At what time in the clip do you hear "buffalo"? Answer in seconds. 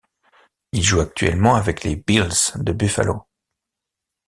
2.73-3.21